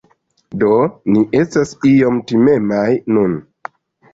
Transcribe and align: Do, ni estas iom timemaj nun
Do, 0.61 0.69
ni 1.15 1.21
estas 1.41 1.75
iom 1.91 2.17
timemaj 2.33 2.89
nun 3.15 3.37